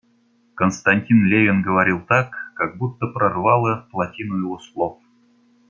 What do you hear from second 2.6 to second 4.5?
будто прорвало плотину